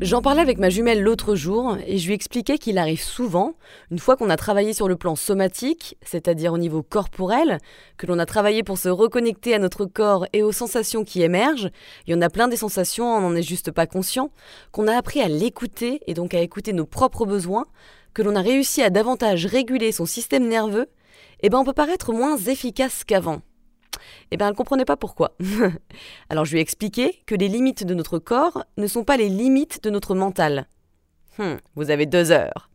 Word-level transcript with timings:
J'en 0.00 0.22
parlais 0.22 0.42
avec 0.42 0.58
ma 0.58 0.70
jumelle 0.70 1.02
l'autre 1.02 1.34
jour 1.34 1.76
et 1.84 1.98
je 1.98 2.06
lui 2.06 2.14
expliquais 2.14 2.56
qu'il 2.58 2.78
arrive 2.78 3.02
souvent, 3.02 3.54
une 3.90 3.98
fois 3.98 4.16
qu'on 4.16 4.30
a 4.30 4.36
travaillé 4.36 4.72
sur 4.72 4.86
le 4.86 4.94
plan 4.94 5.16
somatique, 5.16 5.96
c'est-à-dire 6.02 6.52
au 6.52 6.58
niveau 6.58 6.84
corporel, 6.84 7.58
que 7.96 8.06
l'on 8.06 8.20
a 8.20 8.24
travaillé 8.26 8.62
pour 8.62 8.78
se 8.78 8.88
reconnecter 8.88 9.54
à 9.54 9.58
notre 9.58 9.86
corps 9.86 10.24
et 10.32 10.44
aux 10.44 10.52
sensations 10.52 11.02
qui 11.02 11.22
émergent, 11.22 11.70
il 12.06 12.12
y 12.12 12.14
en 12.14 12.22
a 12.22 12.30
plein 12.30 12.46
des 12.46 12.56
sensations, 12.56 13.12
on 13.12 13.22
n'en 13.22 13.34
est 13.34 13.42
juste 13.42 13.72
pas 13.72 13.88
conscient, 13.88 14.30
qu'on 14.70 14.86
a 14.86 14.96
appris 14.96 15.20
à 15.20 15.26
l'écouter 15.26 16.00
et 16.06 16.14
donc 16.14 16.32
à 16.32 16.42
écouter 16.42 16.72
nos 16.72 16.86
propres 16.86 17.26
besoins, 17.26 17.66
que 18.14 18.22
l'on 18.22 18.36
a 18.36 18.40
réussi 18.40 18.82
à 18.82 18.90
davantage 18.90 19.46
réguler 19.46 19.90
son 19.90 20.06
système 20.06 20.46
nerveux, 20.46 20.86
eh 21.40 21.50
ben 21.50 21.58
on 21.58 21.64
peut 21.64 21.72
paraître 21.72 22.12
moins 22.12 22.36
efficace 22.36 23.02
qu'avant. 23.02 23.42
Eh 24.30 24.36
bien, 24.36 24.46
elle 24.46 24.52
ne 24.52 24.56
comprenait 24.56 24.84
pas 24.84 24.96
pourquoi. 24.96 25.36
Alors 26.30 26.44
je 26.44 26.52
lui 26.52 26.58
ai 26.58 26.62
expliqué 26.62 27.22
que 27.26 27.34
les 27.34 27.48
limites 27.48 27.84
de 27.84 27.94
notre 27.94 28.18
corps 28.18 28.64
ne 28.76 28.86
sont 28.86 29.04
pas 29.04 29.16
les 29.16 29.28
limites 29.28 29.82
de 29.82 29.90
notre 29.90 30.14
mental. 30.14 30.66
Hmm, 31.38 31.56
vous 31.76 31.90
avez 31.90 32.06
deux 32.06 32.32
heures. 32.32 32.70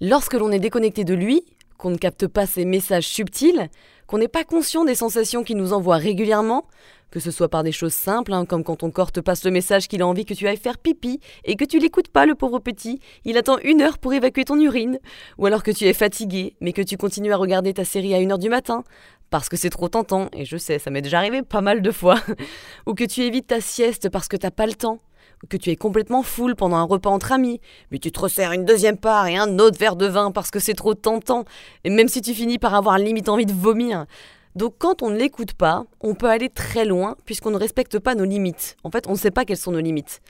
Lorsque 0.00 0.34
l'on 0.34 0.50
est 0.50 0.58
déconnecté 0.58 1.04
de 1.04 1.14
lui, 1.14 1.44
qu'on 1.80 1.90
ne 1.90 1.96
capte 1.96 2.26
pas 2.26 2.46
ses 2.46 2.64
messages 2.64 3.08
subtils, 3.08 3.68
qu'on 4.06 4.18
n'est 4.18 4.28
pas 4.28 4.44
conscient 4.44 4.84
des 4.84 4.94
sensations 4.94 5.42
qu'il 5.42 5.56
nous 5.56 5.72
envoie 5.72 5.96
régulièrement, 5.96 6.66
que 7.10 7.20
ce 7.20 7.30
soit 7.30 7.48
par 7.48 7.62
des 7.64 7.72
choses 7.72 7.94
simples, 7.94 8.32
hein, 8.32 8.44
comme 8.44 8.62
quand 8.62 8.76
ton 8.76 8.90
corps 8.90 9.12
te 9.12 9.20
passe 9.20 9.44
le 9.44 9.50
message 9.50 9.88
qu'il 9.88 10.02
a 10.02 10.06
envie 10.06 10.24
que 10.24 10.34
tu 10.34 10.46
ailles 10.46 10.56
faire 10.56 10.78
pipi, 10.78 11.20
et 11.44 11.56
que 11.56 11.64
tu 11.64 11.78
l'écoutes 11.78 12.08
pas, 12.08 12.26
le 12.26 12.34
pauvre 12.34 12.60
petit, 12.60 13.00
il 13.24 13.36
attend 13.36 13.58
une 13.64 13.80
heure 13.82 13.98
pour 13.98 14.12
évacuer 14.12 14.44
ton 14.44 14.60
urine, 14.60 14.98
ou 15.38 15.46
alors 15.46 15.62
que 15.62 15.70
tu 15.70 15.84
es 15.86 15.92
fatigué, 15.92 16.54
mais 16.60 16.72
que 16.72 16.82
tu 16.82 16.96
continues 16.96 17.32
à 17.32 17.36
regarder 17.36 17.74
ta 17.74 17.84
série 17.84 18.14
à 18.14 18.20
une 18.20 18.30
heure 18.30 18.38
du 18.38 18.48
matin, 18.48 18.84
parce 19.30 19.48
que 19.48 19.56
c'est 19.56 19.70
trop 19.70 19.88
tentant, 19.88 20.28
et 20.32 20.44
je 20.44 20.56
sais, 20.56 20.78
ça 20.78 20.90
m'est 20.90 21.02
déjà 21.02 21.18
arrivé 21.18 21.42
pas 21.42 21.60
mal 21.60 21.82
de 21.82 21.90
fois, 21.90 22.20
ou 22.86 22.94
que 22.94 23.04
tu 23.04 23.22
évites 23.22 23.48
ta 23.48 23.60
sieste 23.60 24.08
parce 24.10 24.28
que 24.28 24.36
t'as 24.36 24.50
pas 24.50 24.66
le 24.66 24.74
temps, 24.74 25.00
que 25.48 25.56
tu 25.56 25.70
es 25.70 25.76
complètement 25.76 26.22
full 26.22 26.54
pendant 26.54 26.76
un 26.76 26.84
repas 26.84 27.10
entre 27.10 27.32
amis, 27.32 27.60
mais 27.90 27.98
tu 27.98 28.12
te 28.12 28.20
resserres 28.20 28.52
une 28.52 28.64
deuxième 28.64 28.98
part 28.98 29.26
et 29.26 29.36
un 29.36 29.58
autre 29.58 29.78
verre 29.78 29.96
de 29.96 30.06
vin 30.06 30.30
parce 30.30 30.50
que 30.50 30.58
c'est 30.58 30.74
trop 30.74 30.94
tentant, 30.94 31.44
et 31.84 31.90
même 31.90 32.08
si 32.08 32.20
tu 32.20 32.34
finis 32.34 32.58
par 32.58 32.74
avoir 32.74 32.98
limite 32.98 33.28
envie 33.28 33.46
de 33.46 33.52
vomir. 33.52 34.06
Donc 34.56 34.74
quand 34.78 35.02
on 35.02 35.10
ne 35.10 35.16
l'écoute 35.16 35.54
pas, 35.54 35.84
on 36.00 36.14
peut 36.14 36.28
aller 36.28 36.48
très 36.48 36.84
loin 36.84 37.16
puisqu'on 37.24 37.50
ne 37.50 37.56
respecte 37.56 37.98
pas 37.98 38.14
nos 38.14 38.24
limites. 38.24 38.76
En 38.84 38.90
fait, 38.90 39.06
on 39.06 39.12
ne 39.12 39.16
sait 39.16 39.30
pas 39.30 39.44
quelles 39.44 39.56
sont 39.56 39.72
nos 39.72 39.80
limites. 39.80 40.20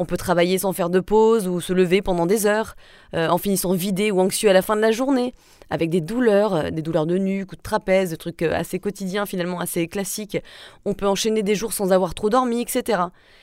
On 0.00 0.06
peut 0.06 0.16
travailler 0.16 0.56
sans 0.56 0.72
faire 0.72 0.88
de 0.88 0.98
pause 0.98 1.46
ou 1.46 1.60
se 1.60 1.74
lever 1.74 2.00
pendant 2.00 2.24
des 2.24 2.46
heures, 2.46 2.74
euh, 3.14 3.28
en 3.28 3.36
finissant 3.36 3.74
vidé 3.74 4.10
ou 4.10 4.18
anxieux 4.18 4.48
à 4.48 4.54
la 4.54 4.62
fin 4.62 4.74
de 4.74 4.80
la 4.80 4.92
journée, 4.92 5.34
avec 5.68 5.90
des 5.90 6.00
douleurs, 6.00 6.54
euh, 6.54 6.70
des 6.70 6.80
douleurs 6.80 7.04
de 7.04 7.18
nuque 7.18 7.52
ou 7.52 7.56
de 7.56 7.60
trapèze, 7.60 8.08
des 8.08 8.16
trucs 8.16 8.40
euh, 8.40 8.54
assez 8.54 8.78
quotidiens 8.78 9.26
finalement, 9.26 9.60
assez 9.60 9.88
classiques. 9.88 10.38
On 10.86 10.94
peut 10.94 11.06
enchaîner 11.06 11.42
des 11.42 11.54
jours 11.54 11.74
sans 11.74 11.92
avoir 11.92 12.14
trop 12.14 12.30
dormi, 12.30 12.62
etc. 12.62 13.02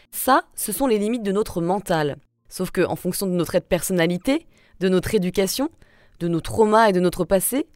Ça, 0.09 0.45
ce 0.55 0.71
sont 0.71 0.87
les 0.87 0.97
limites 0.97 1.21
de 1.21 1.31
notre 1.31 1.61
mental. 1.61 2.17
Sauf 2.49 2.71
que, 2.71 2.81
en 2.81 2.95
fonction 2.95 3.27
de 3.27 3.33
notre 3.33 3.59
personnalité, 3.59 4.47
de 4.79 4.89
notre 4.89 5.13
éducation, 5.13 5.69
de 6.19 6.27
nos 6.27 6.41
traumas 6.41 6.89
et 6.89 6.91
de 6.91 6.99
notre 6.99 7.23
passé, 7.23 7.67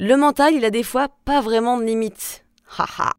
le 0.00 0.16
mental, 0.16 0.54
il 0.54 0.64
a 0.64 0.70
des 0.70 0.82
fois 0.82 1.06
pas 1.24 1.40
vraiment 1.40 1.78
de 1.78 1.84
limites. 1.84 2.44
Haha. 2.78 3.12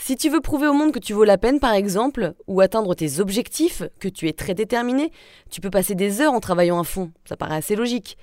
Si 0.00 0.14
tu 0.16 0.30
veux 0.30 0.40
prouver 0.40 0.68
au 0.68 0.72
monde 0.72 0.92
que 0.92 1.00
tu 1.00 1.12
vaux 1.12 1.24
la 1.24 1.38
peine, 1.38 1.58
par 1.58 1.74
exemple, 1.74 2.34
ou 2.46 2.60
atteindre 2.60 2.94
tes 2.94 3.18
objectifs, 3.18 3.82
que 3.98 4.08
tu 4.08 4.28
es 4.28 4.32
très 4.32 4.54
déterminé, 4.54 5.10
tu 5.50 5.60
peux 5.60 5.70
passer 5.70 5.96
des 5.96 6.22
heures 6.22 6.32
en 6.32 6.40
travaillant 6.40 6.78
à 6.78 6.84
fond, 6.84 7.10
ça 7.24 7.36
paraît 7.36 7.56
assez 7.56 7.74
logique. 7.74 8.16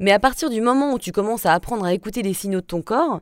Mais 0.00 0.10
à 0.10 0.18
partir 0.18 0.50
du 0.50 0.60
moment 0.60 0.92
où 0.92 0.98
tu 0.98 1.12
commences 1.12 1.46
à 1.46 1.54
apprendre 1.54 1.84
à 1.84 1.94
écouter 1.94 2.22
les 2.22 2.34
signaux 2.34 2.60
de 2.60 2.66
ton 2.66 2.82
corps, 2.82 3.20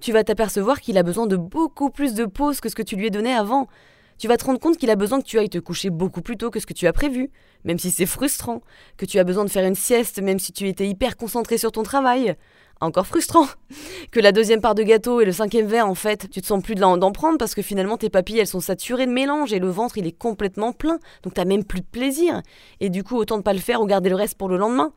tu 0.00 0.10
vas 0.10 0.24
t'apercevoir 0.24 0.80
qu'il 0.80 0.96
a 0.96 1.02
besoin 1.02 1.26
de 1.26 1.36
beaucoup 1.36 1.90
plus 1.90 2.14
de 2.14 2.24
pauses 2.24 2.60
que 2.60 2.70
ce 2.70 2.74
que 2.74 2.82
tu 2.82 2.96
lui 2.96 3.06
as 3.06 3.10
donné 3.10 3.32
avant. 3.32 3.68
Tu 4.16 4.26
vas 4.26 4.38
te 4.38 4.44
rendre 4.44 4.58
compte 4.58 4.78
qu'il 4.78 4.90
a 4.90 4.96
besoin 4.96 5.20
que 5.20 5.26
tu 5.26 5.38
ailles 5.38 5.50
te 5.50 5.58
coucher 5.58 5.90
beaucoup 5.90 6.22
plus 6.22 6.38
tôt 6.38 6.50
que 6.50 6.60
ce 6.60 6.66
que 6.66 6.72
tu 6.72 6.86
as 6.86 6.92
prévu, 6.94 7.30
même 7.64 7.78
si 7.78 7.90
c'est 7.90 8.06
frustrant, 8.06 8.62
que 8.96 9.04
tu 9.04 9.18
as 9.18 9.24
besoin 9.24 9.44
de 9.44 9.50
faire 9.50 9.66
une 9.66 9.74
sieste 9.74 10.20
même 10.20 10.38
si 10.38 10.52
tu 10.52 10.66
étais 10.66 10.88
hyper 10.88 11.16
concentré 11.16 11.58
sur 11.58 11.72
ton 11.72 11.82
travail, 11.82 12.36
encore 12.80 13.06
frustrant 13.06 13.46
que 14.10 14.20
la 14.20 14.32
deuxième 14.32 14.60
part 14.60 14.74
de 14.74 14.82
gâteau 14.82 15.20
et 15.20 15.24
le 15.24 15.32
cinquième 15.32 15.66
verre, 15.66 15.88
en 15.88 15.94
fait, 15.94 16.28
tu 16.30 16.40
te 16.40 16.46
sens 16.46 16.62
plus 16.62 16.74
d'en 16.74 17.12
prendre 17.12 17.38
parce 17.38 17.54
que 17.54 17.62
finalement 17.62 17.96
tes 17.96 18.10
papilles 18.10 18.38
elles 18.38 18.46
sont 18.46 18.60
saturées 18.60 19.06
de 19.06 19.12
mélange 19.12 19.52
et 19.52 19.58
le 19.58 19.68
ventre 19.68 19.98
il 19.98 20.06
est 20.06 20.16
complètement 20.16 20.72
plein, 20.72 20.98
donc 21.22 21.34
t'as 21.34 21.44
même 21.44 21.64
plus 21.64 21.80
de 21.80 21.86
plaisir. 21.86 22.42
Et 22.80 22.90
du 22.90 23.04
coup, 23.04 23.16
autant 23.16 23.36
ne 23.36 23.42
pas 23.42 23.52
le 23.52 23.58
faire 23.58 23.80
ou 23.80 23.86
garder 23.86 24.10
le 24.10 24.16
reste 24.16 24.36
pour 24.36 24.48
le 24.48 24.56
lendemain, 24.56 24.92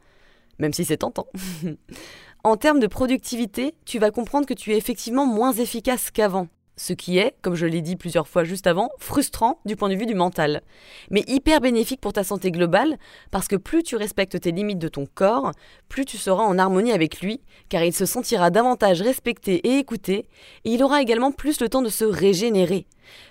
même 0.59 0.73
si 0.73 0.85
c'est 0.85 0.97
tentant. 0.97 1.27
en 2.43 2.57
termes 2.57 2.79
de 2.79 2.87
productivité, 2.87 3.75
tu 3.85 3.99
vas 3.99 4.11
comprendre 4.11 4.45
que 4.45 4.53
tu 4.53 4.73
es 4.73 4.77
effectivement 4.77 5.25
moins 5.25 5.53
efficace 5.53 6.11
qu'avant. 6.11 6.47
Ce 6.75 6.93
qui 6.93 7.19
est, 7.19 7.35
comme 7.43 7.53
je 7.53 7.67
l'ai 7.67 7.81
dit 7.81 7.95
plusieurs 7.95 8.27
fois 8.27 8.43
juste 8.43 8.65
avant, 8.65 8.89
frustrant 8.97 9.59
du 9.63 9.75
point 9.75 9.89
de 9.89 9.95
vue 9.95 10.07
du 10.07 10.15
mental, 10.15 10.63
mais 11.11 11.23
hyper 11.27 11.61
bénéfique 11.61 12.01
pour 12.01 12.13
ta 12.13 12.23
santé 12.23 12.49
globale, 12.49 12.97
parce 13.29 13.47
que 13.47 13.55
plus 13.55 13.83
tu 13.83 13.95
respectes 13.95 14.39
tes 14.39 14.51
limites 14.51 14.79
de 14.79 14.87
ton 14.87 15.05
corps, 15.05 15.51
plus 15.87 16.05
tu 16.05 16.17
seras 16.17 16.43
en 16.43 16.57
harmonie 16.57 16.91
avec 16.91 17.21
lui, 17.21 17.41
car 17.69 17.83
il 17.83 17.93
se 17.93 18.07
sentira 18.07 18.49
davantage 18.49 19.03
respecté 19.03 19.55
et 19.67 19.77
écouté, 19.77 20.27
et 20.65 20.71
il 20.71 20.83
aura 20.83 21.01
également 21.01 21.31
plus 21.31 21.61
le 21.61 21.69
temps 21.69 21.83
de 21.83 21.89
se 21.89 22.05
régénérer. 22.05 22.87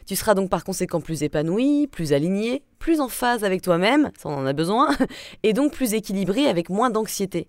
Tu 0.06 0.14
seras 0.14 0.34
donc 0.34 0.48
par 0.48 0.62
conséquent 0.62 1.00
plus 1.00 1.24
épanoui, 1.24 1.88
plus 1.88 2.12
aligné, 2.12 2.62
plus 2.78 3.00
en 3.00 3.08
phase 3.08 3.42
avec 3.42 3.60
toi-même, 3.62 4.12
ça 4.16 4.28
en 4.28 4.46
a 4.46 4.52
besoin, 4.52 4.88
et 5.42 5.52
donc 5.52 5.72
plus 5.72 5.94
équilibré 5.94 6.46
avec 6.46 6.70
moins 6.70 6.90
d'anxiété. 6.90 7.48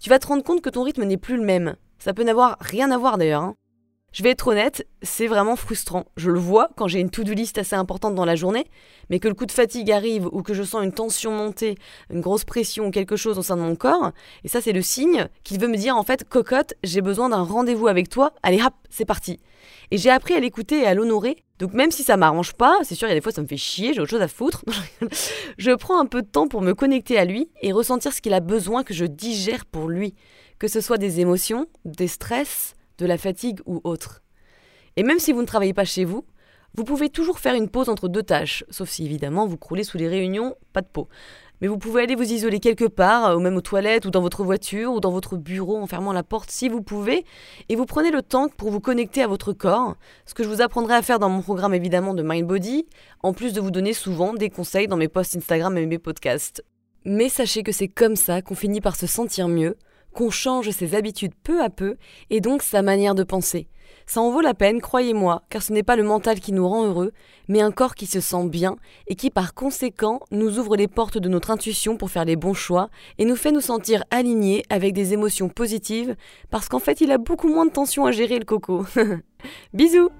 Tu 0.00 0.10
vas 0.10 0.18
te 0.18 0.26
rendre 0.26 0.42
compte 0.42 0.60
que 0.60 0.70
ton 0.70 0.82
rythme 0.82 1.04
n'est 1.04 1.16
plus 1.16 1.36
le 1.36 1.44
même. 1.44 1.76
Ça 1.98 2.14
peut 2.14 2.24
n'avoir 2.24 2.56
rien 2.60 2.90
à 2.90 2.98
voir 2.98 3.18
d'ailleurs. 3.18 3.42
Hein. 3.42 3.54
Je 4.12 4.24
vais 4.24 4.30
être 4.30 4.48
honnête, 4.48 4.86
c'est 5.02 5.28
vraiment 5.28 5.54
frustrant. 5.54 6.04
Je 6.16 6.30
le 6.30 6.38
vois 6.40 6.70
quand 6.76 6.88
j'ai 6.88 6.98
une 6.98 7.10
to-do 7.10 7.32
list 7.32 7.58
assez 7.58 7.76
importante 7.76 8.16
dans 8.16 8.24
la 8.24 8.34
journée, 8.34 8.66
mais 9.08 9.20
que 9.20 9.28
le 9.28 9.34
coup 9.34 9.46
de 9.46 9.52
fatigue 9.52 9.92
arrive 9.92 10.26
ou 10.32 10.42
que 10.42 10.52
je 10.52 10.64
sens 10.64 10.82
une 10.82 10.92
tension 10.92 11.30
monter, 11.30 11.76
une 12.12 12.20
grosse 12.20 12.44
pression 12.44 12.86
ou 12.86 12.90
quelque 12.90 13.14
chose 13.14 13.38
au 13.38 13.42
sein 13.42 13.56
de 13.56 13.62
mon 13.62 13.76
corps, 13.76 14.10
et 14.42 14.48
ça 14.48 14.60
c'est 14.60 14.72
le 14.72 14.82
signe 14.82 15.28
qu'il 15.44 15.60
veut 15.60 15.68
me 15.68 15.76
dire 15.76 15.96
en 15.96 16.02
fait, 16.02 16.28
cocotte, 16.28 16.74
j'ai 16.82 17.02
besoin 17.02 17.28
d'un 17.28 17.42
rendez-vous 17.42 17.86
avec 17.86 18.08
toi, 18.08 18.32
allez 18.42 18.60
hop, 18.60 18.74
c'est 18.88 19.04
parti. 19.04 19.38
Et 19.92 19.98
j'ai 19.98 20.10
appris 20.10 20.34
à 20.34 20.40
l'écouter 20.40 20.80
et 20.80 20.86
à 20.86 20.94
l'honorer, 20.94 21.36
donc 21.60 21.72
même 21.72 21.92
si 21.92 22.02
ça 22.02 22.16
m'arrange 22.16 22.54
pas, 22.54 22.78
c'est 22.82 22.96
sûr 22.96 23.06
il 23.06 23.10
y 23.10 23.12
a 23.12 23.16
des 23.16 23.20
fois 23.20 23.32
ça 23.32 23.42
me 23.42 23.46
fait 23.46 23.56
chier, 23.56 23.94
j'ai 23.94 24.00
autre 24.00 24.10
chose 24.10 24.22
à 24.22 24.28
foutre, 24.28 24.64
je 25.58 25.70
prends 25.70 26.00
un 26.00 26.06
peu 26.06 26.22
de 26.22 26.28
temps 26.28 26.48
pour 26.48 26.62
me 26.62 26.74
connecter 26.74 27.16
à 27.16 27.24
lui 27.24 27.48
et 27.62 27.70
ressentir 27.70 28.12
ce 28.12 28.20
qu'il 28.20 28.34
a 28.34 28.40
besoin 28.40 28.82
que 28.82 28.94
je 28.94 29.04
digère 29.04 29.66
pour 29.66 29.88
lui, 29.88 30.14
que 30.58 30.66
ce 30.66 30.80
soit 30.80 30.98
des 30.98 31.20
émotions, 31.20 31.66
des 31.84 32.08
stress, 32.08 32.74
de 33.00 33.06
la 33.06 33.18
fatigue 33.18 33.60
ou 33.66 33.80
autre. 33.84 34.22
Et 34.96 35.02
même 35.02 35.18
si 35.18 35.32
vous 35.32 35.40
ne 35.40 35.46
travaillez 35.46 35.72
pas 35.72 35.84
chez 35.84 36.04
vous, 36.04 36.24
vous 36.74 36.84
pouvez 36.84 37.08
toujours 37.08 37.38
faire 37.38 37.54
une 37.54 37.68
pause 37.68 37.88
entre 37.88 38.08
deux 38.08 38.22
tâches, 38.22 38.64
sauf 38.70 38.88
si 38.88 39.04
évidemment 39.04 39.46
vous 39.46 39.56
croulez 39.56 39.82
sous 39.82 39.98
les 39.98 40.08
réunions, 40.08 40.54
pas 40.72 40.82
de 40.82 40.86
peau. 40.86 41.08
Mais 41.60 41.68
vous 41.68 41.78
pouvez 41.78 42.02
aller 42.02 42.14
vous 42.14 42.32
isoler 42.32 42.58
quelque 42.58 42.86
part, 42.86 43.36
ou 43.36 43.40
même 43.40 43.56
aux 43.56 43.60
toilettes, 43.60 44.06
ou 44.06 44.10
dans 44.10 44.22
votre 44.22 44.44
voiture, 44.44 44.92
ou 44.92 45.00
dans 45.00 45.10
votre 45.10 45.36
bureau 45.36 45.78
en 45.78 45.86
fermant 45.86 46.12
la 46.12 46.22
porte 46.22 46.50
si 46.50 46.68
vous 46.68 46.80
pouvez, 46.80 47.24
et 47.68 47.76
vous 47.76 47.86
prenez 47.86 48.10
le 48.10 48.22
temps 48.22 48.48
pour 48.48 48.70
vous 48.70 48.80
connecter 48.80 49.22
à 49.22 49.26
votre 49.26 49.52
corps, 49.52 49.96
ce 50.26 50.32
que 50.32 50.42
je 50.42 50.48
vous 50.48 50.62
apprendrai 50.62 50.94
à 50.94 51.02
faire 51.02 51.18
dans 51.18 51.28
mon 51.28 51.42
programme 51.42 51.74
évidemment 51.74 52.14
de 52.14 52.22
Mind 52.22 52.46
Body, 52.46 52.86
en 53.22 53.32
plus 53.32 53.52
de 53.52 53.60
vous 53.60 53.70
donner 53.70 53.92
souvent 53.92 54.32
des 54.32 54.48
conseils 54.48 54.86
dans 54.86 54.96
mes 54.96 55.08
posts 55.08 55.36
Instagram 55.36 55.76
et 55.76 55.86
mes 55.86 55.98
podcasts. 55.98 56.64
Mais 57.04 57.28
sachez 57.28 57.62
que 57.62 57.72
c'est 57.72 57.88
comme 57.88 58.16
ça 58.16 58.42
qu'on 58.42 58.54
finit 58.54 58.80
par 58.80 58.96
se 58.96 59.06
sentir 59.06 59.48
mieux, 59.48 59.76
qu'on 60.14 60.30
change 60.30 60.70
ses 60.70 60.94
habitudes 60.94 61.34
peu 61.42 61.62
à 61.62 61.70
peu 61.70 61.96
et 62.30 62.40
donc 62.40 62.62
sa 62.62 62.82
manière 62.82 63.14
de 63.14 63.22
penser. 63.22 63.68
Ça 64.06 64.20
en 64.20 64.30
vaut 64.30 64.40
la 64.40 64.54
peine, 64.54 64.80
croyez-moi, 64.80 65.42
car 65.50 65.62
ce 65.62 65.72
n'est 65.72 65.84
pas 65.84 65.94
le 65.94 66.02
mental 66.02 66.40
qui 66.40 66.52
nous 66.52 66.68
rend 66.68 66.84
heureux, 66.84 67.12
mais 67.48 67.60
un 67.60 67.70
corps 67.70 67.94
qui 67.94 68.06
se 68.06 68.20
sent 68.20 68.48
bien 68.48 68.76
et 69.06 69.14
qui 69.14 69.30
par 69.30 69.54
conséquent 69.54 70.20
nous 70.32 70.58
ouvre 70.58 70.76
les 70.76 70.88
portes 70.88 71.18
de 71.18 71.28
notre 71.28 71.50
intuition 71.50 71.96
pour 71.96 72.10
faire 72.10 72.24
les 72.24 72.36
bons 72.36 72.54
choix 72.54 72.90
et 73.18 73.24
nous 73.24 73.36
fait 73.36 73.52
nous 73.52 73.60
sentir 73.60 74.02
alignés 74.10 74.64
avec 74.68 74.94
des 74.94 75.12
émotions 75.12 75.48
positives 75.48 76.16
parce 76.50 76.68
qu'en 76.68 76.80
fait 76.80 77.00
il 77.00 77.12
a 77.12 77.18
beaucoup 77.18 77.48
moins 77.48 77.66
de 77.66 77.72
tension 77.72 78.04
à 78.04 78.10
gérer 78.10 78.38
le 78.38 78.44
coco. 78.44 78.84
Bisous 79.74 80.10